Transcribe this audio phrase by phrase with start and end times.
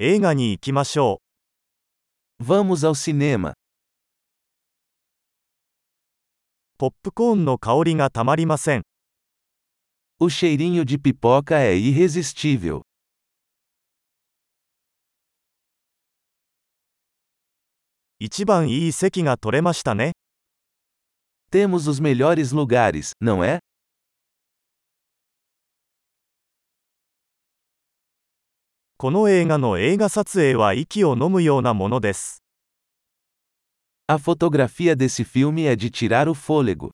[0.00, 1.20] 映画に行きましょ
[2.40, 3.50] Vamos ao cinema.
[3.50, 3.54] う。
[6.78, 8.82] ポップコーンの香りがたまりません。
[10.20, 12.82] O cheirinho de pipoca é irresistível.
[18.20, 20.12] 一番いい席が取れましたね。
[21.50, 23.58] Temos os melhores lugares, não é?
[29.00, 32.42] この映画の映画撮影は息を飲むようなものです。
[34.08, 36.90] A fotografia desse filme é de tirar o fôlego.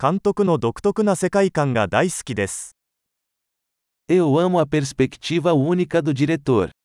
[0.00, 2.76] 監督の独特な世界観が大好きです。
[4.08, 6.75] Eu amo a perspectiva única do diretor.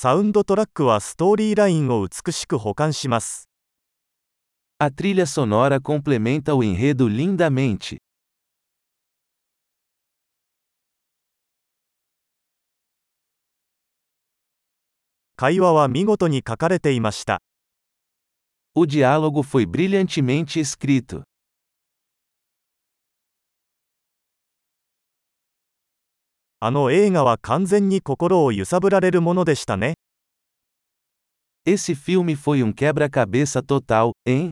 [0.00, 3.48] サウンドトラックはストーリーラインを美しく保管します。
[4.78, 7.98] A trilha sonora complementa o enredo lindamente.
[15.34, 17.42] 会話は見事に書かれていました。
[18.76, 21.24] O diálogo foi brilhantemente escrito.
[26.60, 29.94] あの映画は完全に心を揺さぶられるものでしたね。
[31.64, 34.50] Esse filme foi um quebra-cabeça total, hein?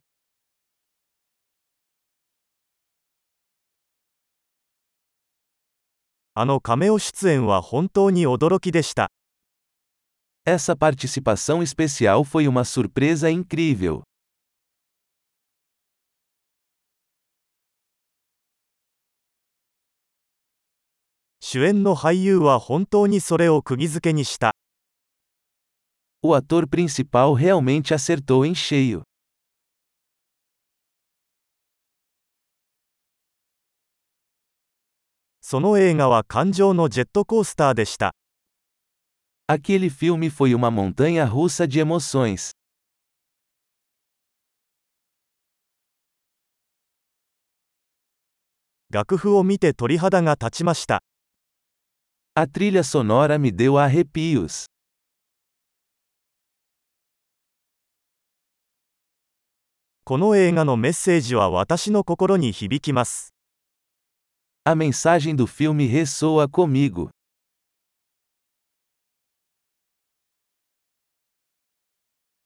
[6.35, 9.11] あのカメオ出演は本当に驚きでした。
[10.47, 14.03] Essa participação especial foi uma surpresa incrível.
[21.49, 24.57] 主演の俳優は本当にそれを釘付けにした。
[26.21, 29.03] O ator principal realmente acertou em cheio.
[35.41, 38.13] その映画は感情のジェットコースターでした。
[39.47, 42.51] Aquele filme foi uma montanha russa de emoções.
[48.91, 51.05] 楽譜を見て鳥肌が立ちました。
[52.36, 54.66] A trilha sonora me deu arrepios.
[60.06, 63.34] この映画のメッセージは私の心に響きます。
[64.64, 67.10] A mensagem do filme ressoa comigo.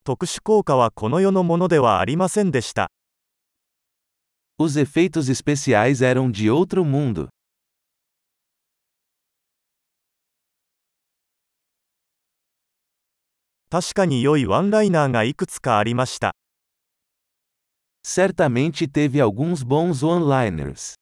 [0.03, 2.89] 特殊効果はこの世のものではありませんでした。
[4.57, 7.29] Os efeitos especiais eram de outro mundo.
[13.70, 16.34] 確かに良いワンライナーがいくつかありました。
[18.04, 20.96] Certamente teve alguns bons one-liners.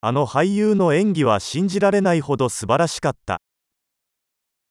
[0.00, 3.42] あの俳優の演技は信じられないほど素晴らしかった。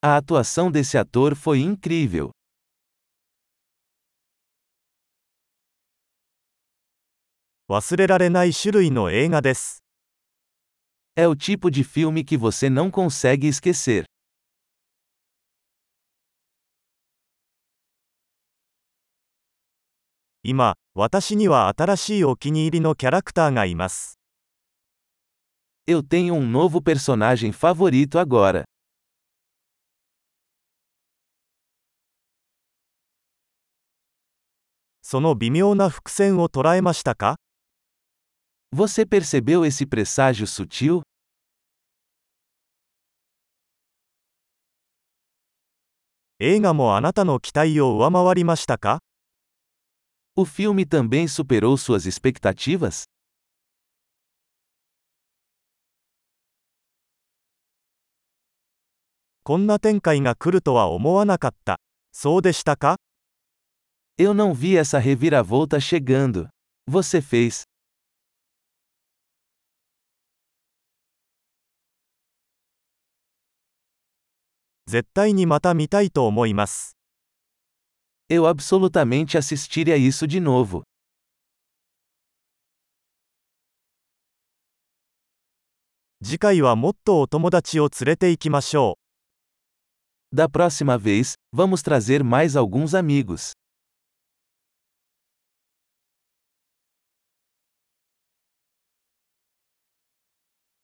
[0.02, 2.32] A atuação desse ator foi incrível.
[7.68, 9.84] 忘れられない種類の映画です。
[11.19, 14.05] É o tipo de filme que você não consegue esquecer.
[20.47, 24.19] 今、私には新しいお気に入りのキャラクターがいます。
[25.87, 28.65] Eu tenho um novo personagem favorito agora.
[35.01, 37.37] その微妙な伏線を捉えましたか
[38.75, 41.03] Você percebeu esse presságio sutil?
[46.42, 49.00] 映画もあなたの期待を上回りましたか
[50.38, 53.04] O filme também superou suas expectativas?
[59.44, 61.82] こんな展開が来るとは思わなかった。
[62.14, 62.96] そうでしたか
[64.18, 66.48] Eu não vi essa reviravolta chegando.
[66.88, 67.69] Você fez.
[74.90, 76.98] 絶対にまた見たいと思います。
[78.28, 80.82] Eu absolutamente assistiria isso de novo.
[86.24, 88.98] 次回はもっとお友達を連れて行きましょ
[90.34, 90.36] う。
[90.36, 93.54] Da próxima vez, vamos trazer mais alguns amigos.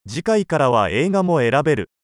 [0.08, 1.95] 次回からは映画も選べる。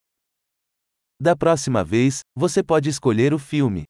[1.24, 3.84] Da próxima vez, você pode escolher o filme.